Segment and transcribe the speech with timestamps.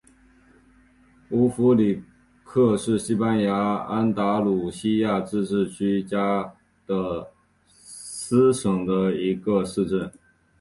[1.29, 2.01] 乌夫里
[2.43, 6.55] 克是西班牙安达卢西亚自治区加
[6.87, 7.29] 的
[7.69, 10.11] 斯省的一个市镇。